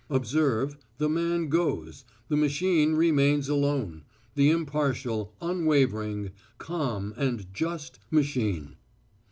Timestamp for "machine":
2.35-2.93, 8.09-8.77